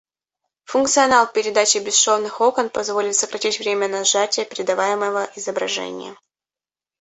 Функционал 0.63 1.27
передачи 1.31 1.77
бесшовных 1.77 2.41
окон 2.41 2.71
позволит 2.71 3.13
сократить 3.15 3.59
время 3.59 3.87
на 3.87 4.03
сжатие 4.03 4.47
передаваемого 4.47 5.29
изображения 5.35 6.15